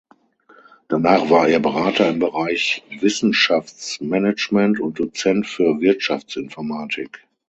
Danach 0.87 1.29
war 1.29 1.47
er 1.47 1.59
Berater 1.59 2.09
im 2.09 2.17
Bereich 2.17 2.81
Wissenschaftsmanagement 3.01 4.79
und 4.79 4.97
Dozent 4.97 5.45
für 5.45 5.79
Wirtschaftsinformatik. 5.79 7.27